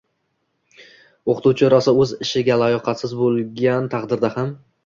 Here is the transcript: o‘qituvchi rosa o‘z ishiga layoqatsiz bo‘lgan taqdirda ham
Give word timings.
o‘qituvchi 1.33 1.69
rosa 1.75 1.95
o‘z 2.05 2.15
ishiga 2.27 2.57
layoqatsiz 2.65 3.15
bo‘lgan 3.23 3.93
taqdirda 3.97 4.35
ham 4.39 4.55